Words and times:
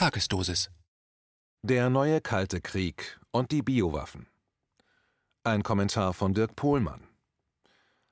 Tagesdosis. 0.00 0.70
Der 1.60 1.90
neue 1.90 2.22
Kalte 2.22 2.62
Krieg 2.62 3.20
und 3.32 3.50
die 3.50 3.60
Biowaffen. 3.60 4.28
Ein 5.44 5.62
Kommentar 5.62 6.14
von 6.14 6.32
Dirk 6.32 6.56
Pohlmann. 6.56 7.06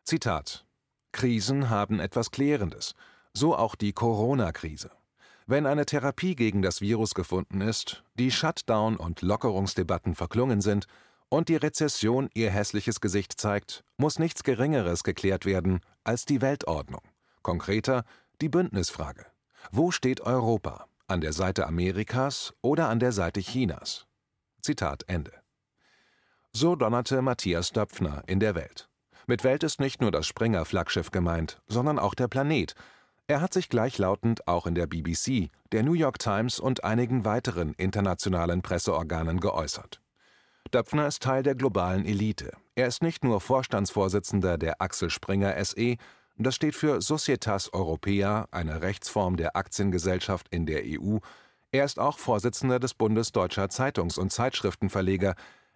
Zitat: 0.05 0.67
Krisen 1.13 1.71
haben 1.71 1.99
etwas 1.99 2.31
Klärendes, 2.31 2.93
so 3.33 3.57
auch 3.57 3.75
die 3.75 3.95
Corona-Krise. 3.95 4.91
Wenn 5.47 5.65
eine 5.65 5.87
Therapie 5.87 6.35
gegen 6.35 6.61
das 6.61 6.83
Virus 6.83 7.15
gefunden 7.15 7.63
ist, 7.63 8.05
die 8.17 8.33
Shutdown- 8.33 8.99
und 8.99 9.23
Lockerungsdebatten 9.23 10.15
verklungen 10.15 10.61
sind 10.61 10.89
und 11.31 11.49
die 11.49 11.57
Rezession 11.57 12.29
ihr 12.35 12.51
hässliches 12.51 13.01
Gesicht 13.01 13.41
zeigt, 13.41 13.83
muss 13.97 14.19
nichts 14.19 14.43
Geringeres 14.43 15.05
geklärt 15.05 15.47
werden 15.47 15.81
als 16.05 16.27
die 16.27 16.43
Weltordnung. 16.43 17.01
Konkreter 17.41 18.05
die 18.43 18.51
Bündnisfrage. 18.51 19.25
Wo 19.73 19.91
steht 19.91 20.21
Europa? 20.21 20.87
An 21.11 21.23
der 21.23 21.33
Seite 21.33 21.67
Amerikas 21.67 22.53
oder 22.61 22.91
an 22.91 23.01
der 23.01 23.13
Seite 23.13 23.41
Chinas? 23.41 24.07
Zitat 24.61 25.05
Ende. 25.07 25.33
So 26.53 26.77
donnerte 26.77 27.23
Matthias 27.23 27.73
Döpfner 27.73 28.25
in 28.27 28.41
der 28.41 28.55
Welt. 28.55 28.91
Mit 29.27 29.43
Welt 29.43 29.63
ist 29.63 29.81
nicht 29.81 30.03
nur 30.03 30.11
das 30.11 30.27
Springer-Flaggschiff 30.27 31.11
gemeint, 31.11 31.63
sondern 31.67 31.99
auch 31.99 32.15
der 32.15 32.29
Planet. 32.29 32.75
Er 33.27 33.41
hat 33.41 33.55
sich 33.55 33.71
gleichlautend 33.71 34.47
auch 34.47 34.67
in 34.67 34.75
der 34.75 34.87
BBC, 34.87 35.49
der 35.73 35.83
New 35.83 35.95
York 35.95 36.19
Times 36.19 36.61
und 36.61 36.85
einigen 36.85 37.25
weiteren 37.25 37.73
internationalen 37.73 38.61
Presseorganen 38.61 39.41
geäußert. 39.41 40.03
Döpfner 40.75 41.07
ist 41.07 41.23
Teil 41.23 41.43
der 41.43 41.55
globalen 41.55 42.05
Elite. 42.05 42.53
Er 42.75 42.87
ist 42.87 43.03
nicht 43.03 43.25
nur 43.25 43.41
Vorstandsvorsitzender 43.41 44.59
der 44.59 44.83
Axel 44.83 45.09
Springer 45.09 45.55
SE, 45.65 45.97
das 46.47 46.55
steht 46.55 46.77
für 46.77 47.01
Societas 47.01 47.73
Europea, 47.73 48.47
eine 48.51 48.81
Rechtsform 48.83 49.37
der 49.37 49.57
Aktiengesellschaft 49.57 50.47
in 50.51 50.67
der 50.67 50.83
EU. 50.85 51.19
Er 51.73 51.85
ist 51.85 51.99
auch 51.99 52.19
Vorsitzender 52.19 52.79
des 52.79 52.95
Bundes 52.95 53.33
Deutscher 53.33 53.69
Zeitungs- 53.69 54.19
und 54.19 54.33
Zeitschriftenverleger. 54.33 55.35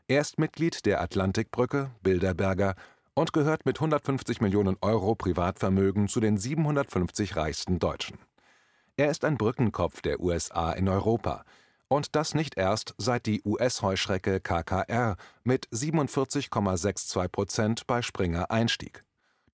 Er 0.09 0.21
ist 0.21 0.39
Mitglied 0.39 0.87
der 0.87 1.01
Atlantikbrücke, 1.01 1.91
Bilderberger 2.03 2.77
und 3.15 3.33
gehört 3.33 3.67
mit 3.67 3.79
150 3.79 4.41
Millionen 4.41 4.77
Euro 4.81 5.15
Privatvermögen 5.15 6.09
zu 6.09 6.21
den 6.21 6.39
750 6.39 7.37
reichsten 7.37 7.79
Deutschen. 7.79 8.19
Er 8.97 9.11
ist 9.11 9.25
ein 9.25 9.37
Brückenkopf 9.39 10.01
der 10.01 10.21
USA 10.21 10.73
in 10.73 10.89
Europa. 10.89 11.45
Und 11.89 12.15
das 12.17 12.35
nicht 12.35 12.57
erst, 12.57 12.95
seit 12.97 13.27
die 13.27 13.43
US-Heuschrecke 13.45 14.41
KKR 14.41 15.17
mit 15.45 15.69
47,62 15.69 17.29
Prozent 17.29 17.87
bei 17.87 18.01
Springer 18.01 18.51
einstieg. 18.51 19.05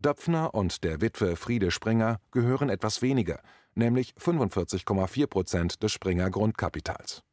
Döpfner 0.00 0.54
und 0.54 0.84
der 0.84 1.00
Witwe 1.00 1.34
Friede 1.34 1.72
Springer 1.72 2.20
gehören 2.30 2.68
etwas 2.68 3.02
weniger, 3.02 3.40
nämlich 3.74 4.14
45,4 4.14 5.26
Prozent 5.26 5.82
des 5.82 5.90
Springer 5.90 6.30
Grundkapitals. 6.30 7.24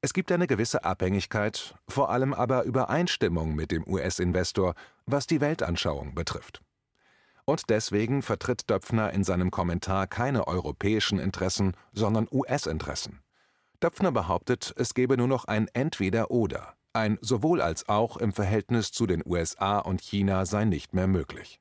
Es 0.00 0.14
gibt 0.14 0.32
eine 0.32 0.46
gewisse 0.46 0.82
Abhängigkeit, 0.84 1.74
vor 1.88 2.08
allem 2.08 2.32
aber 2.32 2.62
Übereinstimmung 2.64 3.54
mit 3.54 3.70
dem 3.70 3.86
US-Investor, 3.86 4.74
was 5.04 5.26
die 5.26 5.42
Weltanschauung 5.42 6.14
betrifft. 6.14 6.62
Und 7.44 7.68
deswegen 7.68 8.22
vertritt 8.22 8.70
Döpfner 8.70 9.12
in 9.12 9.22
seinem 9.22 9.50
Kommentar 9.50 10.06
keine 10.06 10.48
europäischen 10.48 11.18
Interessen, 11.18 11.76
sondern 11.92 12.28
US-Interessen. 12.32 13.20
Döpfner 13.82 14.10
behauptet, 14.10 14.72
es 14.78 14.94
gebe 14.94 15.18
nur 15.18 15.28
noch 15.28 15.44
ein 15.44 15.68
Entweder-Oder, 15.74 16.76
ein 16.94 17.18
sowohl 17.20 17.60
als 17.60 17.90
auch 17.90 18.16
im 18.16 18.32
Verhältnis 18.32 18.90
zu 18.90 19.06
den 19.06 19.22
USA 19.26 19.80
und 19.80 20.00
China 20.00 20.46
sei 20.46 20.64
nicht 20.64 20.94
mehr 20.94 21.06
möglich. 21.06 21.60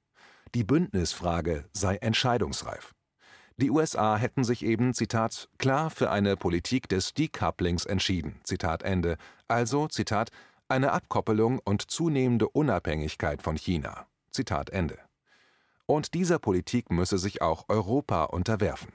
Die 0.55 0.63
Bündnisfrage 0.63 1.65
sei 1.73 1.97
entscheidungsreif. 1.97 2.95
Die 3.57 3.69
USA 3.69 4.17
hätten 4.17 4.43
sich 4.43 4.65
eben, 4.65 4.95
Zitat, 4.95 5.47
klar 5.59 5.91
für 5.91 6.09
eine 6.09 6.35
Politik 6.37 6.89
des 6.89 7.13
Decouplings 7.13 7.85
entschieden, 7.85 8.39
Zitat 8.43 8.81
Ende, 8.81 9.17
also, 9.47 9.87
Zitat, 9.87 10.31
eine 10.67 10.91
Abkoppelung 10.91 11.59
und 11.63 11.91
zunehmende 11.91 12.49
Unabhängigkeit 12.49 13.43
von 13.43 13.57
China, 13.57 14.07
Zitat 14.31 14.71
Ende. 14.71 14.97
Und 15.85 16.15
dieser 16.15 16.39
Politik 16.39 16.89
müsse 16.89 17.19
sich 17.19 17.43
auch 17.43 17.65
Europa 17.67 18.23
unterwerfen. 18.25 18.91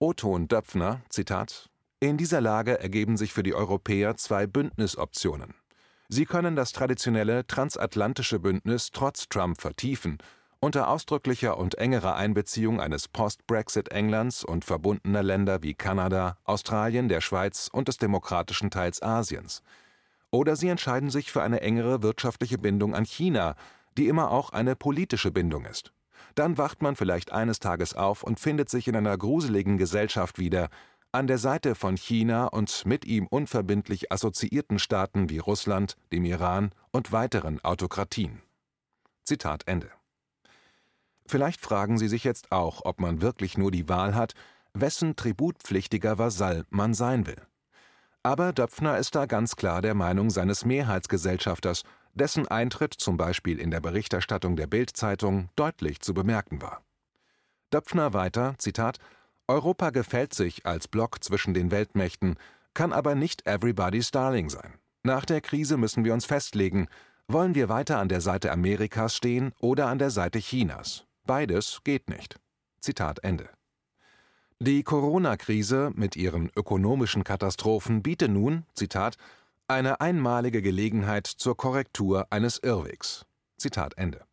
Oton 0.00 0.48
Döpfner, 0.48 1.02
Zitat, 1.08 1.70
in 2.00 2.16
dieser 2.16 2.40
Lage 2.40 2.80
ergeben 2.80 3.16
sich 3.16 3.32
für 3.32 3.42
die 3.44 3.54
Europäer 3.54 4.16
zwei 4.16 4.48
Bündnisoptionen. 4.48 5.54
Sie 6.08 6.24
können 6.24 6.56
das 6.56 6.72
traditionelle 6.72 7.46
transatlantische 7.46 8.38
Bündnis 8.38 8.90
trotz 8.92 9.28
Trump 9.28 9.60
vertiefen 9.60 10.18
unter 10.60 10.88
ausdrücklicher 10.88 11.56
und 11.56 11.78
engerer 11.78 12.16
Einbeziehung 12.16 12.80
eines 12.80 13.08
Post-Brexit-Englands 13.08 14.44
und 14.44 14.64
verbundener 14.64 15.22
Länder 15.22 15.62
wie 15.62 15.74
Kanada, 15.74 16.36
Australien, 16.44 17.08
der 17.08 17.20
Schweiz 17.20 17.68
und 17.72 17.88
des 17.88 17.98
demokratischen 17.98 18.70
Teils 18.70 19.02
Asiens. 19.02 19.62
Oder 20.30 20.56
sie 20.56 20.68
entscheiden 20.68 21.10
sich 21.10 21.30
für 21.30 21.42
eine 21.42 21.60
engere 21.60 22.02
wirtschaftliche 22.02 22.58
Bindung 22.58 22.94
an 22.94 23.04
China, 23.04 23.54
die 23.96 24.08
immer 24.08 24.30
auch 24.30 24.50
eine 24.50 24.76
politische 24.76 25.30
Bindung 25.30 25.64
ist. 25.64 25.92
Dann 26.34 26.58
wacht 26.58 26.82
man 26.82 26.96
vielleicht 26.96 27.32
eines 27.32 27.58
Tages 27.58 27.94
auf 27.94 28.22
und 28.22 28.40
findet 28.40 28.68
sich 28.68 28.88
in 28.88 28.96
einer 28.96 29.16
gruseligen 29.16 29.78
Gesellschaft 29.78 30.38
wieder, 30.38 30.68
an 31.10 31.26
der 31.26 31.38
Seite 31.38 31.74
von 31.74 31.96
China 31.96 32.46
und 32.46 32.84
mit 32.84 33.06
ihm 33.06 33.26
unverbindlich 33.26 34.12
assoziierten 34.12 34.78
Staaten 34.78 35.30
wie 35.30 35.38
Russland, 35.38 35.96
dem 36.12 36.24
Iran 36.24 36.72
und 36.90 37.12
weiteren 37.12 37.64
Autokratien. 37.64 38.42
Zitat 39.24 39.66
Ende. 39.66 39.90
Vielleicht 41.28 41.60
fragen 41.60 41.98
Sie 41.98 42.08
sich 42.08 42.24
jetzt 42.24 42.52
auch, 42.52 42.86
ob 42.86 43.00
man 43.00 43.20
wirklich 43.20 43.58
nur 43.58 43.70
die 43.70 43.88
Wahl 43.88 44.14
hat, 44.14 44.32
wessen 44.72 45.14
tributpflichtiger 45.14 46.18
Vasall 46.18 46.64
man 46.70 46.94
sein 46.94 47.26
will. 47.26 47.40
Aber 48.22 48.54
Döpfner 48.54 48.96
ist 48.96 49.14
da 49.14 49.26
ganz 49.26 49.54
klar 49.54 49.82
der 49.82 49.94
Meinung 49.94 50.30
seines 50.30 50.64
Mehrheitsgesellschafters, 50.64 51.82
dessen 52.14 52.48
Eintritt 52.48 52.94
zum 52.94 53.16
Beispiel 53.18 53.60
in 53.60 53.70
der 53.70 53.80
Berichterstattung 53.80 54.56
der 54.56 54.66
Bild-Zeitung 54.66 55.50
deutlich 55.54 56.00
zu 56.00 56.14
bemerken 56.14 56.62
war. 56.62 56.82
Döpfner 57.72 58.14
weiter, 58.14 58.54
Zitat, 58.58 58.98
Europa 59.46 59.90
gefällt 59.90 60.32
sich 60.32 60.64
als 60.64 60.88
Block 60.88 61.22
zwischen 61.22 61.52
den 61.52 61.70
Weltmächten, 61.70 62.36
kann 62.72 62.92
aber 62.92 63.14
nicht 63.14 63.46
everybody's 63.46 64.10
darling 64.10 64.48
sein. 64.48 64.74
Nach 65.02 65.24
der 65.24 65.42
Krise 65.42 65.76
müssen 65.76 66.04
wir 66.04 66.14
uns 66.14 66.24
festlegen, 66.24 66.88
wollen 67.28 67.54
wir 67.54 67.68
weiter 67.68 67.98
an 67.98 68.08
der 68.08 68.22
Seite 68.22 68.50
Amerikas 68.50 69.14
stehen 69.14 69.52
oder 69.60 69.88
an 69.88 69.98
der 69.98 70.10
Seite 70.10 70.38
Chinas? 70.38 71.07
Beides 71.28 71.82
geht 71.84 72.08
nicht. 72.08 72.40
Zitat 72.80 73.22
Ende. 73.22 73.50
Die 74.60 74.82
Corona-Krise 74.82 75.92
mit 75.94 76.16
ihren 76.16 76.50
ökonomischen 76.56 77.22
Katastrophen 77.22 78.02
biete 78.02 78.30
nun, 78.30 78.64
Zitat, 78.72 79.18
eine 79.66 80.00
einmalige 80.00 80.62
Gelegenheit 80.62 81.26
zur 81.26 81.54
Korrektur 81.54 82.28
eines 82.30 82.56
Irrwegs. 82.56 83.26
Zitat 83.58 83.98
Ende. 83.98 84.24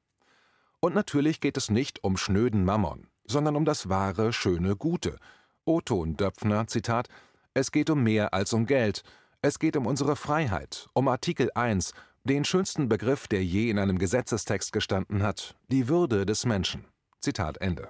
Und 0.80 0.96
natürlich 0.96 1.42
geht 1.42 1.58
es 1.58 1.70
nicht 1.70 2.02
um 2.02 2.16
schnöden 2.16 2.64
Mammon, 2.64 3.10
sondern 3.26 3.58
um 3.58 3.66
das 3.66 3.90
wahre, 3.90 4.32
schöne, 4.32 4.78
gute. 4.78 5.18
Oton 5.66 6.16
Döpfner, 6.16 6.68
Zitat, 6.68 7.10
es 7.54 7.74
geht 7.74 7.90
um 7.90 8.04
mehr 8.04 8.34
als 8.34 8.54
um 8.54 8.66
Geld. 8.66 9.04
Es 9.42 9.60
geht 9.60 9.76
um 9.76 9.86
unsere 9.86 10.16
Freiheit, 10.16 10.88
um 10.94 11.10
Artikel 11.10 11.52
1, 11.56 11.92
den 12.26 12.44
schönsten 12.44 12.90
Begriff, 12.90 13.28
der 13.28 13.46
je 13.46 13.70
in 13.70 13.78
einem 13.78 14.00
Gesetzestext 14.00 14.72
gestanden 14.72 15.22
hat, 15.22 15.56
die 15.70 15.88
Würde 15.88 16.26
des 16.26 16.46
Menschen. 16.46 16.86
Zitat 17.20 17.58
Ende. 17.62 17.90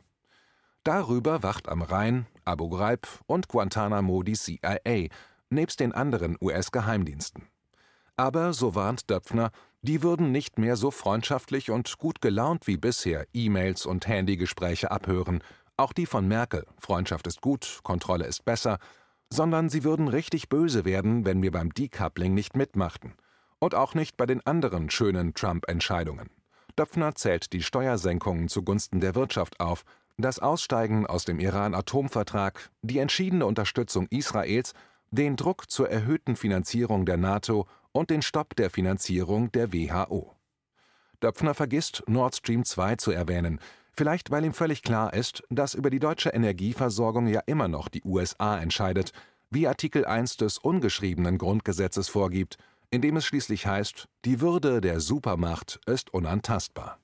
Darüber 0.84 1.42
wacht 1.42 1.70
am 1.70 1.82
Rhein, 1.82 2.28
Abu 2.44 2.70
Ghraib 2.70 3.08
und 3.28 3.48
Guantanamo 3.48 4.24
die 4.24 4.34
CIA, 4.34 5.08
nebst 5.50 5.80
den 5.80 5.94
anderen 5.94 6.38
US-Geheimdiensten. 6.42 7.48
Aber, 8.18 8.54
so 8.54 8.76
warnt 8.76 9.10
Döpfner, 9.10 9.52
die 9.82 10.04
würden 10.04 10.32
nicht 10.32 10.60
mehr 10.60 10.76
so 10.76 10.92
freundschaftlich 10.92 11.72
und 11.72 11.98
gut 11.98 12.22
gelaunt 12.22 12.68
wie 12.68 12.78
bisher 12.78 13.26
E-Mails 13.34 13.86
und 13.86 14.08
Handygespräche 14.08 14.92
abhören, 14.92 15.42
auch 15.78 15.94
die 15.94 16.06
von 16.06 16.28
Merkel, 16.28 16.66
Freundschaft 16.78 17.28
ist 17.28 17.42
gut, 17.42 17.80
Kontrolle 17.84 18.26
ist 18.26 18.44
besser, 18.44 18.80
sondern 19.30 19.70
sie 19.70 19.84
würden 19.84 20.08
richtig 20.10 20.50
böse 20.50 20.84
werden, 20.84 21.26
wenn 21.26 21.42
wir 21.42 21.52
beim 21.52 21.74
Decoupling 21.74 22.34
nicht 22.34 22.56
mitmachten 22.56 23.16
und 23.60 23.76
auch 23.76 23.94
nicht 23.94 24.18
bei 24.18 24.26
den 24.26 24.46
anderen 24.46 24.90
schönen 24.90 25.34
Trump-Entscheidungen. 25.34 26.30
Döpfner 26.78 27.16
zählt 27.16 27.54
die 27.54 27.64
Steuersenkungen 27.64 28.50
zugunsten 28.50 29.00
der 29.00 29.16
Wirtschaft 29.16 29.60
auf, 29.60 29.86
das 30.18 30.40
Aussteigen 30.40 31.06
aus 31.06 31.26
dem 31.26 31.40
Iran-Atomvertrag, 31.40 32.70
die 32.82 33.00
entschiedene 33.00 33.46
Unterstützung 33.46 34.08
Israels, 34.10 34.74
den 35.12 35.36
Druck 35.36 35.70
zur 35.70 35.90
erhöhten 35.90 36.36
Finanzierung 36.36 37.06
der 37.06 37.18
NATO 37.18 37.68
und 37.92 38.10
den 38.10 38.22
Stopp 38.22 38.56
der 38.56 38.70
Finanzierung 38.70 39.52
der 39.52 39.72
WHO. 39.72 40.34
Döpfner 41.22 41.54
vergisst, 41.54 42.04
Nord 42.08 42.36
Stream 42.36 42.66
2 42.66 42.98
zu 42.98 43.12
erwähnen, 43.12 43.60
vielleicht 43.94 44.32
weil 44.32 44.44
ihm 44.44 44.54
völlig 44.54 44.84
klar 44.84 45.14
ist, 45.14 45.44
dass 45.50 45.74
über 45.74 45.90
die 45.90 46.00
deutsche 46.00 46.30
Energieversorgung 46.30 47.28
ja 47.28 47.42
immer 47.46 47.70
noch 47.70 47.88
die 47.88 48.04
USA 48.04 48.58
entscheidet, 48.58 49.12
wie 49.50 49.68
Artikel 49.68 50.06
1 50.06 50.38
des 50.38 50.58
ungeschriebenen 50.58 51.38
Grundgesetzes 51.38 52.10
vorgibt– 52.10 52.58
in 52.92 53.02
dem 53.02 53.18
es 53.18 53.26
schließlich 53.26 53.68
heißt, 53.68 54.08
die 54.26 54.42
Würde 54.42 54.82
der 54.82 55.00
Supermacht 55.00 55.80
ist 55.86 56.14
unantastbar. 56.14 57.00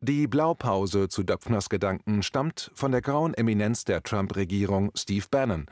Die 0.00 0.28
Blaupause 0.28 1.08
zu 1.08 1.24
Döpfners 1.24 1.68
Gedanken 1.68 2.22
stammt 2.22 2.70
von 2.74 2.92
der 2.92 3.00
grauen 3.00 3.34
Eminenz 3.34 3.84
der 3.84 4.02
Trump-Regierung 4.02 4.92
Steve 4.94 5.26
Bannon. 5.28 5.66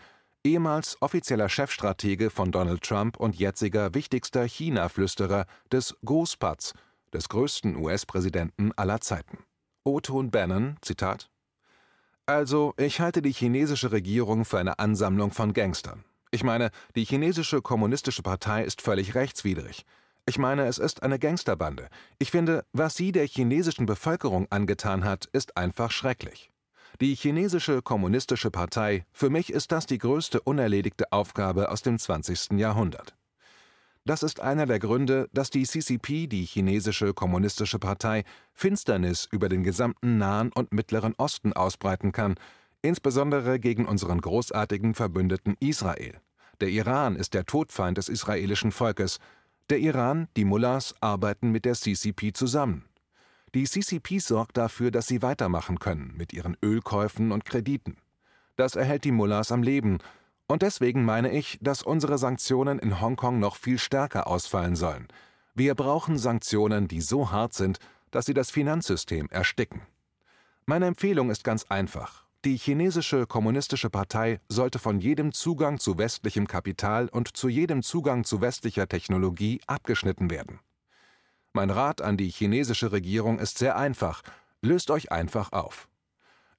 ehemals 0.45 0.97
offizieller 1.01 1.49
Chefstratege 1.49 2.31
von 2.31 2.51
Donald 2.53 2.83
Trump 2.83 3.17
und 3.19 3.37
jetziger 3.37 3.95
wichtigster 3.95 4.45
China-Flüsterer 4.45 5.47
des 5.71 5.97
Großpats, 6.05 6.73
des 7.13 7.29
größten 7.29 7.77
US-Präsidenten 7.77 8.73
aller 8.77 9.01
Zeiten. 9.01 9.39
O-Ton 9.85 10.31
Bannon, 10.31 10.77
Zitat: 10.83 11.31
Also, 12.27 12.75
ich 12.77 13.01
halte 13.01 13.23
die 13.23 13.33
chinesische 13.33 13.93
Regierung 13.93 14.45
für 14.45 14.59
eine 14.59 14.79
Ansammlung 14.81 15.31
von 15.31 15.53
Gangstern. 15.53 16.05
Ich 16.31 16.43
meine, 16.43 16.71
die 16.95 17.05
chinesische 17.05 17.63
kommunistische 17.63 18.23
Partei 18.23 18.65
ist 18.65 18.83
völlig 18.83 19.15
rechtswidrig. 19.15 19.85
Ich 20.27 20.39
meine, 20.39 20.67
es 20.67 20.79
ist 20.79 21.03
eine 21.05 21.21
Gangsterbande. 21.21 21.89
Ich 22.19 22.33
finde, 22.33 22.65
was 22.73 22.97
sie 22.97 23.13
der 23.13 23.27
chinesischen 23.27 23.87
Bevölkerung 23.87 24.47
angetan 24.51 25.05
hat, 25.05 25.27
ist 25.27 25.57
einfach 25.57 25.93
schrecklich. 25.93 26.51
Die 27.01 27.15
chinesische 27.15 27.81
kommunistische 27.83 28.51
Partei, 28.51 29.05
für 29.13 29.31
mich 29.31 29.53
ist 29.53 29.71
das 29.71 29.87
die 29.87 29.99
größte 29.99 30.41
unerledigte 30.41 31.13
Aufgabe 31.13 31.71
aus 31.71 31.83
dem 31.83 31.99
20. 31.99 32.59
Jahrhundert. 32.59 33.15
Das 34.05 34.23
ist 34.23 34.41
einer 34.41 34.67
der 34.67 34.79
Gründe, 34.79 35.29
dass 35.33 35.51
die 35.51 35.65
CCP, 35.65 36.27
die 36.27 36.45
chinesische 36.45 37.13
kommunistische 37.13 37.79
Partei, 37.79 38.25
Finsternis 38.53 39.29
über 39.31 39.49
den 39.49 39.63
gesamten 39.63 40.19
Nahen 40.19 40.53
und 40.53 40.73
Mittleren 40.73 41.15
Osten 41.19 41.53
ausbreiten 41.53 42.13
kann, 42.13 42.37
insbesondere 42.83 43.59
gegen 43.59 43.87
unseren 43.87 44.21
großartigen 44.21 44.95
Verbündeten 44.95 45.57
Israel. 45.61 46.21
Der 46.61 46.69
Iran 46.69 47.17
ist 47.17 47.35
der 47.35 47.45
Todfeind 47.45 47.99
des 47.99 48.09
israelischen 48.09 48.73
Volkes, 48.73 49.19
der 49.69 49.79
Iran, 49.79 50.29
die 50.37 50.45
Mullahs 50.45 50.95
arbeiten 51.01 51.51
mit 51.51 51.65
der 51.65 51.75
CCP 51.75 52.33
zusammen. 52.33 52.85
Die 53.55 53.65
CCP 53.65 54.19
sorgt 54.19 54.57
dafür, 54.57 54.91
dass 54.91 55.07
sie 55.07 55.23
weitermachen 55.23 55.79
können 55.79 56.15
mit 56.17 56.33
ihren 56.33 56.57
Ölkäufen 56.63 57.33
und 57.33 57.45
Krediten. 57.45 57.97
Das 58.57 58.77
erhält 58.77 59.05
die 59.05 59.13
Mullahs 59.13 59.51
am 59.51 59.63
Leben, 59.63 59.99
und 60.49 60.63
deswegen 60.63 61.05
meine 61.05 61.33
ich, 61.33 61.59
dass 61.61 61.83
unsere 61.83 62.19
Sanktionen 62.19 62.79
in 62.79 63.01
Hongkong 63.01 63.41
noch 63.41 63.57
viel 63.57 63.79
stärker 63.79 64.29
ausfallen 64.29 64.77
sollen. 64.77 65.09
Wir 65.55 65.75
brauchen 65.75 66.19
Sanktionen, 66.19 66.87
die 66.87 67.01
so 67.01 67.33
hart 67.33 67.53
sind, 67.55 67.79
dass 68.13 68.27
sie 68.27 68.35
das 68.35 68.51
Finanzsystem 68.51 69.29
ersticken. 69.31 69.83
Meine 70.67 70.87
Empfehlung 70.87 71.31
ist 71.31 71.43
ganz 71.43 71.65
einfach. 71.65 72.26
Die 72.47 72.59
chinesische 72.59 73.27
Kommunistische 73.27 73.91
Partei 73.91 74.39
sollte 74.49 74.79
von 74.79 75.01
jedem 75.01 75.33
Zugang 75.33 75.81
zu 75.81 75.99
westlichem 75.99 76.47
Kapital 76.47 77.09
und 77.09 77.37
zu 77.37 77.49
jedem 77.49 77.83
Zugang 77.83 78.23
zu 78.23 78.41
westlicher 78.41 78.87
Technologie 78.87 79.61
abgeschnitten 79.67 80.31
werden. 80.31 80.61
Mein 81.53 81.71
Rat 81.71 82.03
an 82.03 82.17
die 82.17 82.29
chinesische 82.29 82.93
Regierung 82.93 83.41
ist 83.41 83.59
sehr 83.59 83.77
einfach. 83.77 84.23
Löst 84.63 84.93
euch 84.93 85.11
einfach 85.11 85.51
auf. 85.51 85.89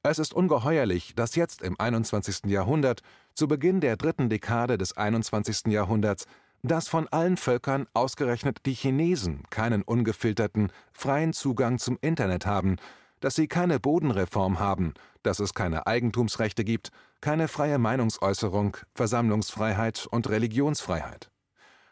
Es 0.04 0.20
ist 0.20 0.34
ungeheuerlich, 0.34 1.16
dass 1.16 1.36
jetzt 1.36 1.62
im 1.62 1.80
21. 1.80 2.48
Jahrhundert, 2.48 3.00
zu 3.34 3.48
Beginn 3.48 3.80
der 3.80 3.96
dritten 3.96 4.28
Dekade 4.28 4.78
des 4.78 4.98
21. 4.98 5.68
Jahrhunderts, 5.68 6.26
dass 6.64 6.90
von 6.90 7.08
allen 7.08 7.38
Völkern 7.38 7.88
ausgerechnet 7.94 8.66
die 8.66 8.74
Chinesen 8.74 9.44
keinen 9.50 9.84
ungefilterten, 9.84 10.70
freien 10.92 11.32
Zugang 11.32 11.80
zum 11.80 11.98
Internet 12.02 12.46
haben, 12.46 12.76
dass 13.20 13.36
sie 13.36 13.48
keine 13.48 13.80
Bodenreform 13.80 14.60
haben, 14.60 14.94
dass 15.24 15.40
es 15.40 15.54
keine 15.54 15.88
Eigentumsrechte 15.88 16.64
gibt, 16.64 16.90
keine 17.22 17.48
freie 17.48 17.80
Meinungsäußerung, 17.80 18.78
Versammlungsfreiheit 18.94 20.08
und 20.10 20.30
Religionsfreiheit. 20.30 21.30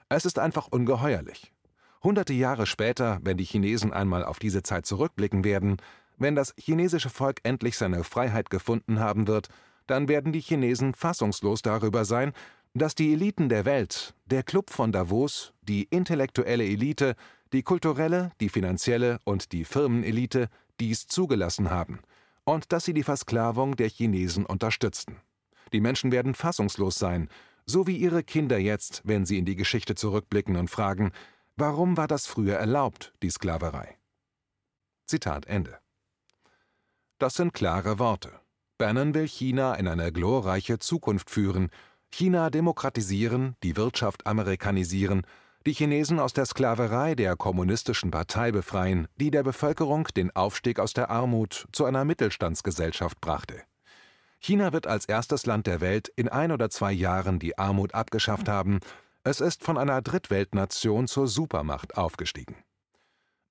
Es 0.10 0.26
ist 0.26 0.40
einfach 0.40 0.68
ungeheuerlich. 0.68 1.52
Hunderte 2.04 2.34
Jahre 2.34 2.68
später, 2.68 3.20
wenn 3.24 3.38
die 3.38 3.46
Chinesen 3.46 3.92
einmal 3.92 4.24
auf 4.24 4.38
diese 4.38 4.62
Zeit 4.62 4.86
zurückblicken 4.86 5.44
werden, 5.44 5.78
wenn 6.18 6.36
das 6.36 6.54
chinesische 6.58 7.10
Volk 7.10 7.40
endlich 7.44 7.78
seine 7.78 8.04
Freiheit 8.04 8.50
gefunden 8.50 9.00
haben 9.00 9.28
wird, 9.28 9.50
dann 9.88 10.08
werden 10.08 10.32
die 10.32 10.42
Chinesen 10.42 10.94
fassungslos 10.94 11.62
darüber 11.62 12.06
sein, 12.06 12.32
dass 12.74 12.94
die 12.94 13.14
Eliten 13.14 13.50
der 13.50 13.66
Welt, 13.66 14.14
der 14.26 14.44
Club 14.44 14.70
von 14.70 14.92
Davos, 14.92 15.54
die 15.62 15.84
intellektuelle 15.84 16.66
Elite, 16.66 17.16
die 17.54 17.64
kulturelle, 17.64 18.32
die 18.40 18.50
finanzielle 18.50 19.20
und 19.24 19.52
die 19.52 19.66
Firmenelite 19.66 20.50
dies 20.80 21.08
zugelassen 21.08 21.70
haben 21.70 22.00
und 22.44 22.72
dass 22.72 22.86
sie 22.86 22.94
die 22.94 23.04
Versklavung 23.04 23.76
der 23.76 23.90
Chinesen 23.90 24.46
unterstützten. 24.46 25.22
Die 25.74 25.82
Menschen 25.82 26.12
werden 26.12 26.36
fassungslos 26.36 26.96
sein, 26.96 27.30
so 27.66 27.88
wie 27.88 27.98
ihre 27.98 28.24
Kinder 28.24 28.60
jetzt, 28.60 29.02
wenn 29.04 29.26
sie 29.26 29.38
in 29.38 29.46
die 29.46 29.56
Geschichte 29.56 29.96
zurückblicken 29.96 30.56
und 30.56 30.70
fragen, 30.70 31.12
warum 31.56 31.98
war 31.98 32.08
das 32.08 32.28
früher 32.28 32.56
erlaubt, 32.58 33.14
die 33.24 33.32
Sklaverei? 33.32 33.98
Zitat 35.08 35.48
Ende. 35.48 35.80
Das 37.18 37.34
sind 37.36 37.54
klare 37.54 37.98
Worte. 37.98 38.40
Bannon 38.78 39.14
will 39.14 39.28
China 39.28 39.74
in 39.76 39.88
eine 39.88 40.12
glorreiche 40.12 40.80
Zukunft 40.80 41.30
führen, 41.30 41.70
China 42.12 42.50
demokratisieren, 42.50 43.56
die 43.64 43.76
Wirtschaft 43.76 44.28
amerikanisieren 44.28 45.26
die 45.66 45.74
Chinesen 45.74 46.20
aus 46.20 46.34
der 46.34 46.46
Sklaverei 46.46 47.16
der 47.16 47.36
kommunistischen 47.36 48.12
Partei 48.12 48.52
befreien, 48.52 49.08
die 49.16 49.32
der 49.32 49.44
Bevölkerung 49.44 50.08
den 50.16 50.36
Aufstieg 50.36 50.80
aus 50.80 50.94
der 50.94 51.10
Armut 51.10 51.68
zu 51.72 51.86
einer 51.86 52.06
Mittelstandsgesellschaft 52.06 53.20
brachte. 53.20 53.64
China 54.40 54.74
wird 54.74 54.86
als 54.86 55.06
erstes 55.06 55.48
Land 55.48 55.66
der 55.66 55.82
Welt 55.82 56.12
in 56.16 56.30
ein 56.30 56.52
oder 56.52 56.70
zwei 56.70 56.92
Jahren 56.92 57.40
die 57.40 57.58
Armut 57.58 57.96
abgeschafft 57.96 58.48
haben, 58.48 58.80
es 59.24 59.42
ist 59.42 59.64
von 59.64 59.80
einer 59.80 60.04
Drittweltnation 60.04 61.08
zur 61.08 61.28
Supermacht 61.28 61.98
aufgestiegen. 61.98 62.58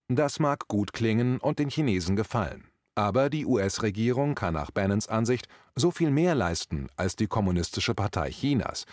Das 0.06 0.38
mag 0.38 0.68
gut 0.68 0.92
klingen 0.92 1.38
und 1.38 1.58
den 1.58 1.68
Chinesen 1.68 2.14
gefallen. 2.14 2.68
Aber 2.94 3.28
die 3.28 3.44
US-Regierung 3.44 4.36
kann 4.36 4.54
nach 4.54 4.70
Bannons 4.70 5.08
Ansicht 5.08 5.48
so 5.74 5.90
viel 5.90 6.12
mehr 6.12 6.36
leisten 6.36 6.88
als 6.94 7.16
die 7.16 7.26
Kommunistische 7.26 7.94
Partei 7.94 8.30
Chinas, 8.30 8.84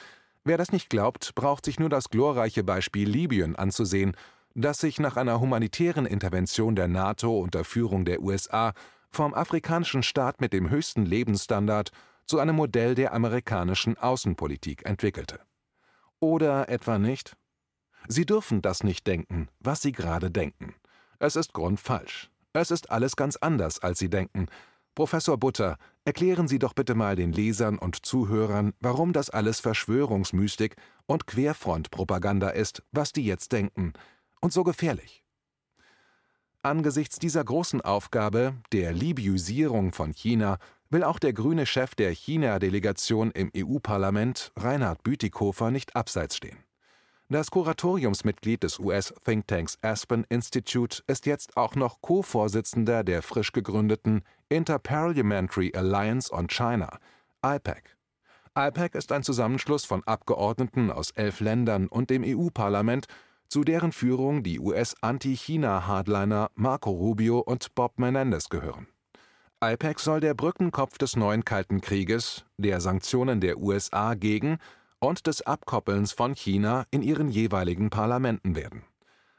Wer 0.43 0.57
das 0.57 0.71
nicht 0.71 0.89
glaubt, 0.89 1.35
braucht 1.35 1.65
sich 1.65 1.79
nur 1.79 1.89
das 1.89 2.09
glorreiche 2.09 2.63
Beispiel 2.63 3.07
Libyen 3.07 3.55
anzusehen, 3.55 4.15
das 4.55 4.79
sich 4.79 4.99
nach 4.99 5.15
einer 5.15 5.39
humanitären 5.39 6.05
Intervention 6.05 6.75
der 6.75 6.87
NATO 6.87 7.39
unter 7.39 7.63
Führung 7.63 8.05
der 8.05 8.21
USA 8.21 8.73
vom 9.11 9.33
afrikanischen 9.33 10.03
Staat 10.03 10.41
mit 10.41 10.51
dem 10.51 10.69
höchsten 10.69 11.05
Lebensstandard 11.05 11.91
zu 12.25 12.39
einem 12.39 12.55
Modell 12.55 12.95
der 12.95 13.13
amerikanischen 13.13 13.97
Außenpolitik 13.97 14.85
entwickelte. 14.85 15.39
Oder 16.19 16.69
etwa 16.69 16.97
nicht? 16.97 17.35
Sie 18.07 18.25
dürfen 18.25 18.61
das 18.61 18.83
nicht 18.83 19.05
denken, 19.05 19.47
was 19.59 19.81
Sie 19.81 19.91
gerade 19.91 20.31
denken. 20.31 20.73
Es 21.19 21.35
ist 21.35 21.53
grundfalsch. 21.53 22.31
Es 22.53 22.71
ist 22.71 22.89
alles 22.89 23.15
ganz 23.15 23.35
anders, 23.35 23.79
als 23.79 23.99
Sie 23.99 24.09
denken, 24.09 24.47
Professor 24.93 25.37
Butter, 25.37 25.77
erklären 26.03 26.49
Sie 26.49 26.59
doch 26.59 26.73
bitte 26.73 26.95
mal 26.95 27.15
den 27.15 27.31
Lesern 27.31 27.77
und 27.77 28.05
Zuhörern, 28.05 28.73
warum 28.81 29.13
das 29.13 29.29
alles 29.29 29.61
Verschwörungsmystik 29.61 30.75
und 31.05 31.27
Querfrontpropaganda 31.27 32.49
ist, 32.49 32.83
was 32.91 33.13
die 33.13 33.25
jetzt 33.25 33.53
denken, 33.53 33.93
und 34.41 34.51
so 34.51 34.63
gefährlich. 34.63 35.23
Angesichts 36.61 37.17
dieser 37.19 37.43
großen 37.43 37.81
Aufgabe, 37.81 38.55
der 38.71 38.91
Libyisierung 38.91 39.93
von 39.93 40.11
China, 40.11 40.57
will 40.89 41.03
auch 41.03 41.19
der 41.19 41.33
grüne 41.33 41.65
Chef 41.65 41.95
der 41.95 42.11
China-Delegation 42.11 43.31
im 43.31 43.49
EU-Parlament, 43.55 44.51
Reinhard 44.57 45.03
Bütikofer, 45.03 45.71
nicht 45.71 45.95
abseits 45.95 46.35
stehen. 46.35 46.57
Das 47.29 47.49
Kuratoriumsmitglied 47.49 48.61
des 48.61 48.77
US-Thinktanks 48.77 49.77
Aspen 49.81 50.25
Institute 50.27 51.01
ist 51.07 51.25
jetzt 51.25 51.55
auch 51.55 51.75
noch 51.75 52.01
Co-Vorsitzender 52.01 53.05
der 53.05 53.21
frisch 53.21 53.53
gegründeten 53.53 54.23
Interparliamentary 54.51 55.73
Alliance 55.73 56.29
on 56.29 56.47
China, 56.47 56.99
IPAC. 57.41 57.95
IPAC 58.53 58.95
ist 58.95 59.13
ein 59.13 59.23
Zusammenschluss 59.23 59.85
von 59.85 60.03
Abgeordneten 60.03 60.91
aus 60.91 61.11
elf 61.11 61.39
Ländern 61.39 61.87
und 61.87 62.09
dem 62.09 62.21
EU-Parlament, 62.25 63.05
zu 63.47 63.63
deren 63.63 63.93
Führung 63.93 64.43
die 64.43 64.59
US-Anti-China-Hardliner 64.59 66.51
Marco 66.55 66.91
Rubio 66.91 67.39
und 67.39 67.73
Bob 67.75 67.97
Menendez 67.97 68.49
gehören. 68.49 68.87
IPAC 69.63 70.01
soll 70.01 70.19
der 70.19 70.33
Brückenkopf 70.33 70.97
des 70.97 71.15
neuen 71.15 71.45
Kalten 71.45 71.79
Krieges, 71.79 72.43
der 72.57 72.81
Sanktionen 72.81 73.39
der 73.39 73.57
USA 73.57 74.15
gegen 74.15 74.57
und 74.99 75.27
des 75.27 75.41
Abkoppelns 75.43 76.11
von 76.11 76.35
China 76.35 76.85
in 76.91 77.03
ihren 77.03 77.29
jeweiligen 77.29 77.89
Parlamenten 77.89 78.57
werden. 78.57 78.83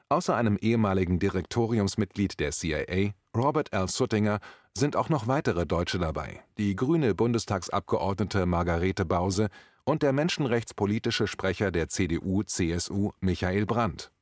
Außer 0.09 0.35
einem 0.37 0.57
ehemaligen 0.57 1.19
Direktoriumsmitglied 1.19 2.40
der 2.40 2.52
CIA, 2.52 3.12
Robert 3.37 3.73
L. 3.73 3.88
Suttinger, 3.88 4.40
sind 4.76 4.97
auch 4.97 5.09
noch 5.09 5.26
weitere 5.26 5.67
Deutsche 5.67 5.99
dabei, 5.99 6.43
die 6.59 6.75
grüne 6.75 7.14
Bundestagsabgeordnete 7.14 8.47
Margarete 8.47 9.05
Bause 9.05 9.49
und 9.85 10.02
der 10.02 10.12
menschenrechtspolitische 10.12 11.26
Sprecher 11.26 11.71
der 11.71 11.88
CDU-CSU 11.88 13.12
Michael 13.21 13.67
Brandt. 13.67 14.12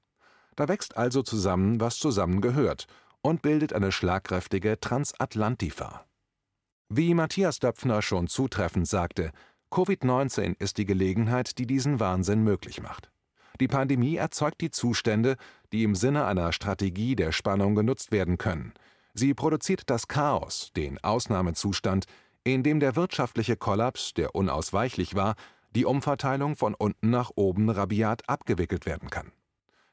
Da 0.57 0.69
wächst 0.69 0.97
also 0.97 1.23
zusammen, 1.23 1.80
was 1.80 1.99
zusammengehört 1.99 2.87
und 3.23 3.42
bildet 3.42 3.73
eine 3.73 3.92
schlagkräftige 3.92 4.80
Transatlantifa. 4.80 6.04
Wie 6.88 7.14
Matthias 7.14 7.59
Döpfner 7.61 8.02
schon 8.02 8.26
zutreffend 8.26 8.88
sagte, 8.88 9.30
Covid-19 9.71 10.57
ist 10.59 10.78
die 10.78 10.87
Gelegenheit, 10.87 11.59
die 11.59 11.66
diesen 11.66 12.00
Wahnsinn 12.00 12.42
möglich 12.42 12.83
macht. 12.83 13.12
Die 13.61 13.69
Pandemie 13.69 14.16
erzeugt 14.16 14.61
die 14.61 14.71
Zustände, 14.71 15.37
die 15.73 15.85
im 15.85 15.95
Sinne 15.95 16.25
einer 16.25 16.52
Strategie 16.52 17.14
der 17.14 17.30
Spannung 17.30 17.75
genutzt 17.75 18.11
werden 18.11 18.38
können. 18.38 18.73
Sie 19.14 19.35
produziert 19.35 19.85
das 19.87 20.09
Chaos, 20.09 20.71
den 20.76 21.02
Ausnahmezustand, 21.02 22.07
in 22.45 22.62
dem 22.62 22.81
der 22.81 22.97
wirtschaftliche 22.97 23.57
Kollaps, 23.57 24.14
der 24.14 24.35
unausweichlich 24.35 25.14
war, 25.14 25.35
die 25.75 25.85
Umverteilung 25.85 26.57
von 26.57 26.75
unten 26.75 27.11
nach 27.11 27.31
oben 27.35 27.71
rabiat 27.71 28.29
abgewickelt 28.29 28.87
werden 28.87 29.11
kann. 29.11 29.33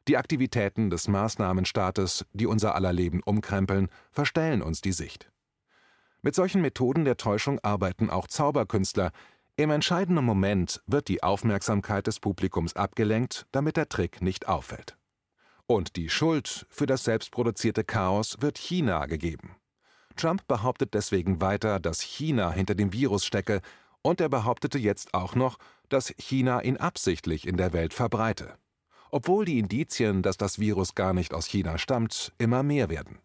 Die 0.07 0.17
Aktivitäten 0.17 0.89
des 0.89 1.07
Maßnahmenstaates, 1.07 2.25
die 2.33 2.45
unser 2.45 2.75
aller 2.75 2.93
Leben 2.93 3.21
umkrempeln, 3.23 3.89
verstellen 4.11 4.61
uns 4.61 4.81
die 4.81 4.93
Sicht. 4.93 5.29
Mit 6.21 6.33
solchen 6.33 6.61
Methoden 6.61 7.05
der 7.05 7.17
Täuschung 7.17 7.59
arbeiten 7.59 8.09
auch 8.09 8.27
Zauberkünstler. 8.27 9.11
Im 9.55 9.69
entscheidenden 9.69 10.23
Moment 10.23 10.81
wird 10.87 11.09
die 11.09 11.23
Aufmerksamkeit 11.23 12.07
des 12.07 12.19
Publikums 12.19 12.75
abgelenkt, 12.75 13.45
damit 13.51 13.77
der 13.77 13.89
Trick 13.89 14.21
nicht 14.21 14.47
auffällt. 14.47 14.96
Und 15.67 15.97
die 15.97 16.09
Schuld 16.09 16.65
für 16.69 16.85
das 16.85 17.03
selbstproduzierte 17.03 17.83
Chaos 17.83 18.37
wird 18.39 18.57
China 18.57 19.05
gegeben. 19.05 19.57
Trump 20.15 20.47
behauptet 20.47 20.93
deswegen 20.93 21.41
weiter, 21.41 21.79
dass 21.81 22.01
China 22.01 22.51
hinter 22.51 22.73
dem 22.73 22.93
Virus 22.93 23.25
stecke, 23.25 23.61
und 24.01 24.21
er 24.21 24.29
behauptete 24.29 24.79
jetzt 24.79 25.13
auch 25.13 25.35
noch, 25.35 25.57
dass 25.89 26.13
China 26.17 26.61
ihn 26.61 26.77
absichtlich 26.77 27.45
in 27.45 27.57
der 27.57 27.73
Welt 27.73 27.93
verbreite. 27.93 28.57
Obwohl 29.11 29.43
die 29.43 29.59
Indizien, 29.59 30.21
dass 30.21 30.37
das 30.37 30.59
Virus 30.59 30.95
gar 30.95 31.13
nicht 31.13 31.33
aus 31.33 31.45
China 31.45 31.77
stammt, 31.77 32.31
immer 32.37 32.63
mehr 32.63 32.89
werden. 32.89 33.19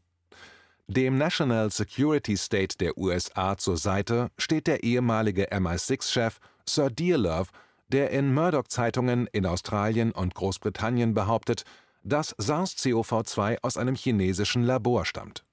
Dem 0.89 1.19
National 1.19 1.71
Security 1.71 2.37
State 2.37 2.77
der 2.79 2.99
USA 2.99 3.57
zur 3.57 3.77
Seite 3.77 4.31
steht 4.37 4.67
der 4.67 4.83
ehemalige 4.83 5.53
MI6-Chef 5.53 6.39
Sir 6.69 6.91
Dearlove, 6.91 7.51
der 7.89 8.11
in 8.11 8.35
Murdoch-Zeitungen 8.35 9.29
in 9.29 9.47
Australien 9.47 10.11
und 10.11 10.35
Großbritannien 10.35 11.15
behauptet, 11.15 11.65
dass 12.05 12.35
SARS-CoV-2 12.39 13.59
aus 13.63 13.77
einem 13.77 13.95
chinesischen 13.95 14.63
Labor 14.63 15.05
stammt. 15.05 15.45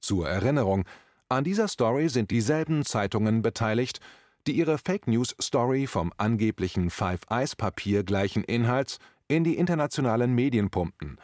Zur 0.00 0.28
Erinnerung, 0.28 0.84
an 1.28 1.44
dieser 1.44 1.68
Story 1.68 2.08
sind 2.08 2.30
dieselben 2.30 2.84
Zeitungen 2.84 3.42
beteiligt, 3.42 4.00
die 4.46 4.52
ihre 4.52 4.78
Fake 4.78 5.06
News 5.06 5.34
Story 5.40 5.86
vom 5.86 6.12
angeblichen 6.18 6.90
Five 6.90 7.20
Eyes 7.30 7.56
Papier 7.56 8.04
gleichen 8.04 8.44
Inhalts 8.44 8.98
in 9.28 9.42
die 9.44 9.56
internationalen 9.56 10.34
Medien 10.34 10.70
pumpten, 10.70 11.18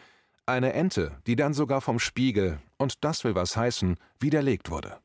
eine 0.47 0.73
Ente, 0.73 1.13
die 1.27 1.37
dann 1.37 1.55
sogar 1.55 1.81
vom 1.81 1.99
Spiegel, 1.99 2.59
und 2.77 3.05
das 3.05 3.25
will 3.25 3.35
was 3.35 3.57
heißen, 3.57 3.97
widerlegt 4.19 4.71
wurde. 4.71 4.99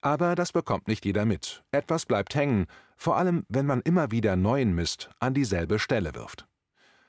Aber 0.00 0.34
das 0.34 0.52
bekommt 0.52 0.88
nicht 0.88 1.04
jeder 1.04 1.24
mit. 1.24 1.62
Etwas 1.70 2.06
bleibt 2.06 2.34
hängen, 2.34 2.66
vor 2.96 3.16
allem 3.16 3.44
wenn 3.48 3.66
man 3.66 3.80
immer 3.82 4.10
wieder 4.10 4.34
neuen 4.34 4.74
Mist 4.74 5.10
an 5.20 5.34
dieselbe 5.34 5.78
Stelle 5.78 6.14
wirft. 6.14 6.46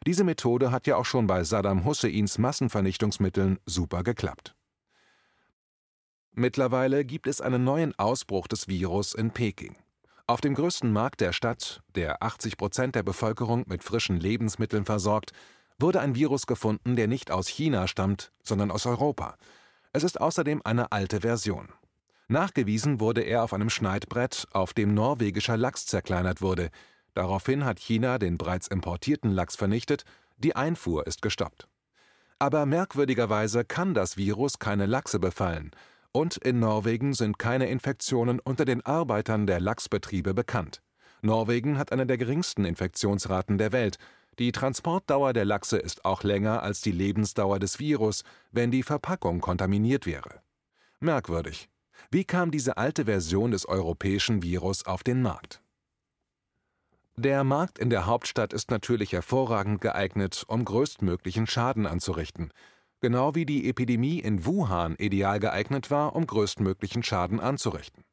Diese 0.05 0.23
Methode 0.23 0.71
hat 0.71 0.87
ja 0.87 0.95
auch 0.95 1.05
schon 1.05 1.27
bei 1.27 1.43
Saddam 1.43 1.85
Husseins 1.85 2.37
Massenvernichtungsmitteln 2.37 3.59
super 3.65 4.03
geklappt. 4.03 4.55
Mittlerweile 6.31 7.03
gibt 7.03 7.25
es 7.27 7.41
einen 7.41 7.63
neuen 7.63 7.97
Ausbruch 7.97 8.47
des 8.47 8.67
Virus 8.67 9.13
in 9.13 9.31
Peking. 9.31 9.75
Auf 10.27 10.39
dem 10.39 10.53
größten 10.53 10.91
Markt 10.91 11.21
der 11.21 11.33
Stadt, 11.33 11.81
der 11.95 12.21
80 12.21 12.57
Prozent 12.57 12.95
der 12.95 13.03
Bevölkerung 13.03 13.63
mit 13.67 13.83
frischen 13.83 14.19
Lebensmitteln 14.19 14.85
versorgt, 14.85 15.31
wurde 15.79 15.99
ein 16.01 16.15
Virus 16.15 16.45
gefunden, 16.47 16.95
der 16.95 17.07
nicht 17.07 17.31
aus 17.31 17.47
China 17.47 17.87
stammt, 17.87 18.31
sondern 18.43 18.71
aus 18.71 18.85
Europa. 18.85 19.35
Es 19.93 20.03
ist 20.03 20.19
außerdem 20.19 20.61
eine 20.63 20.91
alte 20.91 21.21
Version. 21.21 21.69
Nachgewiesen 22.27 22.99
wurde 22.99 23.21
er 23.21 23.43
auf 23.43 23.53
einem 23.53 23.69
Schneidbrett, 23.69 24.47
auf 24.51 24.73
dem 24.73 24.93
norwegischer 24.93 25.55
Lachs 25.55 25.85
zerkleinert 25.85 26.41
wurde. 26.41 26.71
Daraufhin 27.17 27.65
hat 27.65 27.79
China 27.79 28.19
den 28.19 28.37
bereits 28.37 28.67
importierten 28.67 29.31
Lachs 29.31 29.55
vernichtet, 29.55 30.03
die 30.37 30.55
Einfuhr 30.55 31.07
ist 31.07 31.23
gestoppt. 31.23 31.67
Aber 32.37 32.67
merkwürdigerweise 32.67 33.65
kann 33.65 33.95
das 33.95 34.17
Virus 34.17 34.59
keine 34.59 34.85
Lachse 34.85 35.17
befallen, 35.17 35.71
und 36.11 36.37
in 36.37 36.59
Norwegen 36.59 37.15
sind 37.15 37.39
keine 37.39 37.69
Infektionen 37.69 38.39
unter 38.39 38.65
den 38.65 38.85
Arbeitern 38.85 39.47
der 39.47 39.59
Lachsbetriebe 39.59 40.35
bekannt. 40.35 40.83
Norwegen 41.23 41.79
hat 41.79 41.91
eine 41.91 42.05
der 42.05 42.19
geringsten 42.19 42.65
Infektionsraten 42.65 43.57
der 43.57 43.71
Welt, 43.71 43.97
die 44.37 44.51
Transportdauer 44.51 45.33
der 45.33 45.45
Lachse 45.45 45.79
ist 45.79 46.05
auch 46.05 46.21
länger 46.21 46.61
als 46.61 46.81
die 46.81 46.91
Lebensdauer 46.91 47.57
des 47.57 47.79
Virus, 47.79 48.25
wenn 48.51 48.69
die 48.69 48.83
Verpackung 48.83 49.41
kontaminiert 49.41 50.05
wäre. 50.05 50.43
Merkwürdig. 50.99 51.67
Wie 52.11 52.25
kam 52.25 52.51
diese 52.51 52.77
alte 52.77 53.05
Version 53.05 53.49
des 53.49 53.67
europäischen 53.67 54.43
Virus 54.43 54.85
auf 54.85 55.01
den 55.01 55.23
Markt? 55.23 55.63
Der 57.19 57.43
Markt 57.43 57.79
in 57.79 57.89
der 57.89 58.05
Hauptstadt 58.05 58.53
ist 58.53 58.69
natürlich 58.69 59.11
hervorragend 59.11 59.81
geeignet, 59.81 60.43
um 60.47 60.63
größtmöglichen 60.63 61.47
Schaden 61.47 61.85
anzurichten, 61.85 62.53
genau 63.01 63.33
wie 63.33 63.45
die 63.45 63.67
Epidemie 63.67 64.19
in 64.19 64.45
Wuhan 64.45 64.95
ideal 64.95 65.39
geeignet 65.39 65.89
war, 65.89 66.15
um 66.15 66.27
größtmöglichen 66.27 67.03
Schaden 67.03 67.39
anzurichten. 67.39 68.03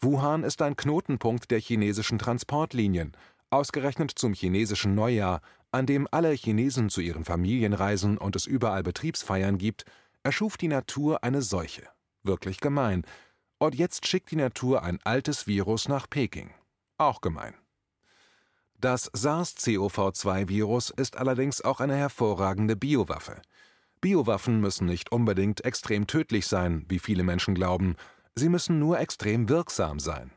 Wuhan 0.00 0.44
ist 0.44 0.62
ein 0.62 0.76
Knotenpunkt 0.76 1.50
der 1.50 1.58
chinesischen 1.58 2.18
Transportlinien, 2.18 3.16
Ausgerechnet 3.50 4.10
zum 4.10 4.34
chinesischen 4.34 4.94
Neujahr, 4.94 5.40
an 5.70 5.86
dem 5.86 6.08
alle 6.10 6.32
Chinesen 6.32 6.90
zu 6.90 7.00
ihren 7.00 7.24
Familien 7.24 7.72
reisen 7.72 8.18
und 8.18 8.34
es 8.34 8.46
überall 8.46 8.82
Betriebsfeiern 8.82 9.56
gibt, 9.58 9.84
erschuf 10.24 10.56
die 10.56 10.68
Natur 10.68 11.22
eine 11.22 11.42
Seuche. 11.42 11.88
Wirklich 12.24 12.58
gemein. 12.60 13.04
Und 13.58 13.74
jetzt 13.76 14.06
schickt 14.06 14.30
die 14.32 14.36
Natur 14.36 14.82
ein 14.82 14.98
altes 15.04 15.46
Virus 15.46 15.88
nach 15.88 16.10
Peking. 16.10 16.52
Auch 16.98 17.20
gemein. 17.20 17.54
Das 18.80 19.10
SARS-CoV-2-Virus 19.14 20.90
ist 20.90 21.16
allerdings 21.16 21.62
auch 21.62 21.80
eine 21.80 21.96
hervorragende 21.96 22.76
Biowaffe. 22.76 23.40
Biowaffen 24.02 24.60
müssen 24.60 24.86
nicht 24.86 25.10
unbedingt 25.10 25.64
extrem 25.64 26.06
tödlich 26.06 26.46
sein, 26.46 26.84
wie 26.88 26.98
viele 26.98 27.22
Menschen 27.22 27.54
glauben, 27.54 27.96
sie 28.34 28.50
müssen 28.50 28.78
nur 28.78 29.00
extrem 29.00 29.48
wirksam 29.48 29.98
sein. 29.98 30.30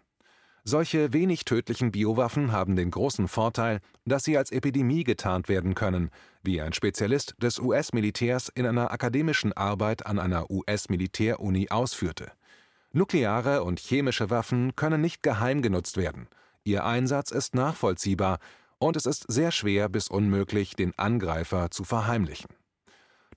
Solche 0.64 1.12
wenig 1.14 1.46
tödlichen 1.46 1.92
Biowaffen 1.92 2.52
haben 2.52 2.76
den 2.76 2.92
großen 2.92 3.28
Vorteil, 3.28 3.80
dass 4.06 4.24
sie 4.24 4.38
als 4.38 4.52
Epidemie 4.52 5.04
getarnt 5.04 5.50
werden 5.50 5.76
können, 5.76 6.10
wie 6.42 6.62
ein 6.62 6.74
Spezialist 6.74 7.36
des 7.42 7.60
US-Militärs 7.60 8.50
in 8.50 8.66
einer 8.66 8.92
akademischen 8.92 9.52
Arbeit 9.52 10.06
an 10.06 10.20
einer 10.20 10.50
US-Militäruni 10.50 11.70
ausführte. 11.70 12.32
Nukleare 12.92 13.64
und 13.64 13.80
chemische 13.80 14.30
Waffen 14.30 14.76
können 14.76 15.02
nicht 15.02 15.24
geheim 15.24 15.62
genutzt 15.62 15.98
werden. 15.98 16.28
Ihr 16.70 16.86
Einsatz 16.86 17.32
ist 17.32 17.56
nachvollziehbar 17.56 18.38
und 18.78 18.96
es 18.96 19.08
ist 19.08 19.26
sehr 19.28 19.52
schwer 19.52 19.90
bis 19.90 20.08
unmöglich, 20.08 20.76
den 20.76 20.94
Angreifer 21.00 21.72
zu 21.72 21.84
verheimlichen. 21.84 22.52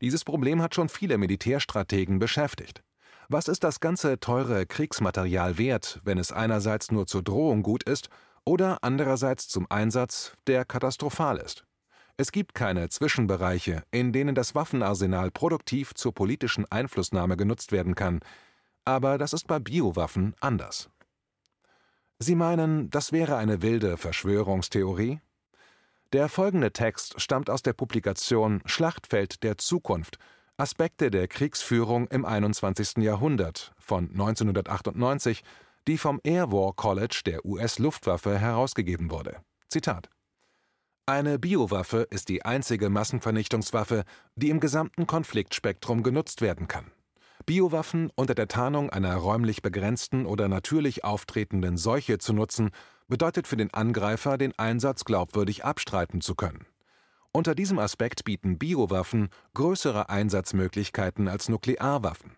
Dieses 0.02 0.22
Problem 0.22 0.60
hat 0.60 0.74
schon 0.74 0.90
viele 0.90 1.16
Militärstrategen 1.16 2.18
beschäftigt. 2.18 2.82
Was 3.30 3.48
ist 3.48 3.64
das 3.64 3.80
ganze 3.80 4.20
teure 4.20 4.66
Kriegsmaterial 4.66 5.56
wert, 5.56 6.02
wenn 6.04 6.18
es 6.18 6.30
einerseits 6.30 6.92
nur 6.92 7.06
zur 7.06 7.22
Drohung 7.22 7.62
gut 7.62 7.84
ist 7.84 8.10
oder 8.44 8.76
andererseits 8.82 9.48
zum 9.48 9.66
Einsatz, 9.70 10.34
der 10.46 10.66
katastrophal 10.66 11.38
ist? 11.38 11.64
Es 12.18 12.32
gibt 12.32 12.54
keine 12.54 12.90
Zwischenbereiche, 12.90 13.82
in 13.90 14.12
denen 14.12 14.34
das 14.34 14.54
Waffenarsenal 14.54 15.30
produktiv 15.30 15.94
zur 15.94 16.12
politischen 16.12 16.70
Einflussnahme 16.70 17.38
genutzt 17.38 17.72
werden 17.72 17.94
kann, 17.94 18.20
aber 18.84 19.16
das 19.16 19.32
ist 19.32 19.46
bei 19.46 19.58
Biowaffen 19.58 20.34
anders. 20.40 20.90
Sie 22.22 22.36
meinen, 22.36 22.88
das 22.90 23.10
wäre 23.10 23.36
eine 23.36 23.62
wilde 23.62 23.96
Verschwörungstheorie? 23.96 25.20
Der 26.12 26.28
folgende 26.28 26.72
Text 26.72 27.20
stammt 27.20 27.50
aus 27.50 27.62
der 27.62 27.72
Publikation 27.72 28.62
Schlachtfeld 28.64 29.42
der 29.42 29.58
Zukunft 29.58 30.18
Aspekte 30.56 31.10
der 31.10 31.26
Kriegsführung 31.26 32.06
im 32.06 32.24
21. 32.24 32.98
Jahrhundert 32.98 33.72
von 33.76 34.08
1998, 34.10 35.42
die 35.88 35.98
vom 35.98 36.20
Air 36.22 36.52
War 36.52 36.74
College 36.74 37.22
der 37.26 37.44
US-Luftwaffe 37.44 38.38
herausgegeben 38.38 39.10
wurde. 39.10 39.38
Zitat 39.68 40.08
Eine 41.06 41.40
Biowaffe 41.40 42.06
ist 42.08 42.28
die 42.28 42.44
einzige 42.44 42.88
Massenvernichtungswaffe, 42.88 44.04
die 44.36 44.50
im 44.50 44.60
gesamten 44.60 45.08
Konfliktspektrum 45.08 46.04
genutzt 46.04 46.40
werden 46.40 46.68
kann. 46.68 46.92
Biowaffen 47.42 48.10
unter 48.14 48.34
der 48.34 48.48
Tarnung 48.48 48.90
einer 48.90 49.14
räumlich 49.16 49.62
begrenzten 49.62 50.26
oder 50.26 50.48
natürlich 50.48 51.04
auftretenden 51.04 51.76
Seuche 51.76 52.18
zu 52.18 52.32
nutzen, 52.32 52.70
bedeutet 53.08 53.46
für 53.46 53.56
den 53.56 53.72
Angreifer, 53.74 54.38
den 54.38 54.58
Einsatz 54.58 55.04
glaubwürdig 55.04 55.64
abstreiten 55.64 56.20
zu 56.20 56.34
können. 56.34 56.66
Unter 57.32 57.54
diesem 57.54 57.78
Aspekt 57.78 58.24
bieten 58.24 58.58
Biowaffen 58.58 59.28
größere 59.54 60.10
Einsatzmöglichkeiten 60.10 61.28
als 61.28 61.48
Nuklearwaffen. 61.48 62.36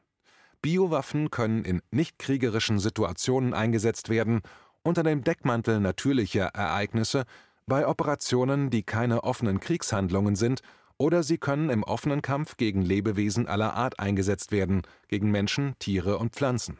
Biowaffen 0.62 1.30
können 1.30 1.64
in 1.64 1.82
nichtkriegerischen 1.90 2.78
Situationen 2.78 3.54
eingesetzt 3.54 4.08
werden, 4.08 4.40
unter 4.82 5.02
dem 5.02 5.24
Deckmantel 5.24 5.80
natürlicher 5.80 6.46
Ereignisse, 6.46 7.24
bei 7.66 7.86
Operationen, 7.86 8.70
die 8.70 8.82
keine 8.82 9.24
offenen 9.24 9.58
Kriegshandlungen 9.58 10.36
sind, 10.36 10.60
oder 11.04 11.22
sie 11.22 11.38
können 11.38 11.68
im 11.68 11.82
offenen 11.82 12.22
Kampf 12.22 12.56
gegen 12.56 12.82
Lebewesen 12.82 13.46
aller 13.46 13.74
Art 13.74 14.00
eingesetzt 14.00 14.52
werden, 14.52 14.82
gegen 15.08 15.30
Menschen, 15.30 15.74
Tiere 15.78 16.18
und 16.18 16.34
Pflanzen. 16.34 16.78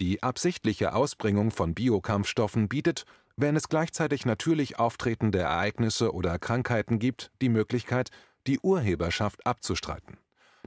Die 0.00 0.22
absichtliche 0.22 0.94
Ausbringung 0.94 1.50
von 1.50 1.74
Biokampfstoffen 1.74 2.68
bietet 2.68 3.04
wenn 3.40 3.56
es 3.56 3.68
gleichzeitig 3.68 4.26
natürlich 4.26 4.78
auftretende 4.78 5.38
Ereignisse 5.38 6.12
oder 6.12 6.38
Krankheiten 6.38 6.98
gibt, 6.98 7.30
die 7.40 7.48
Möglichkeit, 7.48 8.10
die 8.46 8.58
Urheberschaft 8.60 9.46
abzustreiten. 9.46 10.18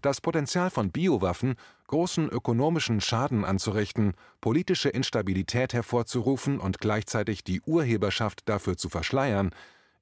Das 0.02 0.22
Potenzial 0.22 0.70
von 0.70 0.92
Biowaffen, 0.92 1.56
großen 1.88 2.28
ökonomischen 2.30 3.00
Schaden 3.00 3.46
anzurichten, 3.46 4.14
politische 4.42 4.90
Instabilität 4.90 5.74
hervorzurufen 5.74 6.60
und 6.60 6.80
gleichzeitig 6.80 7.44
die 7.44 7.62
Urheberschaft 7.62 8.42
dafür 8.50 8.76
zu 8.76 8.90
verschleiern, 8.90 9.52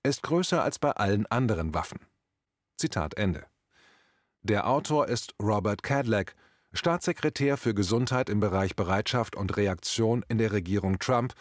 ist 0.03 0.24
größer 0.24 0.63
als 0.63 0.79
bei 0.79 0.91
allen 0.91 1.25
anderen 1.27 1.74
Waffen. 1.74 2.00
Zitat 2.82 3.14
Ende. 3.14 3.46
Der 4.42 4.68
Autor 4.68 5.08
ist 5.08 5.36
Robert 5.42 5.84
Cadlack, 5.84 6.36
Staatssekretär 6.74 7.58
für 7.58 7.76
Gesundheit 7.76 8.28
im 8.28 8.40
Bereich 8.40 8.76
Bereitschaft 8.76 9.36
und 9.36 9.56
Reaktion 9.56 10.26
in 10.30 10.40
der 10.40 10.52
Regierung 10.52 10.98
Trump 10.98 11.34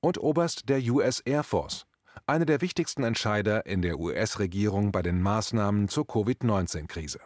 und 0.00 0.18
Oberst 0.18 0.68
der 0.68 0.80
US 0.90 1.20
Air 1.20 1.44
Force, 1.44 1.86
einer 2.26 2.46
der 2.46 2.60
wichtigsten 2.60 3.04
Entscheider 3.04 3.64
in 3.64 3.80
der 3.80 4.00
US-Regierung 4.00 4.90
bei 4.90 5.02
den 5.02 5.22
Maßnahmen 5.22 5.88
zur 5.88 6.04
Covid-19-Krise 6.04 7.20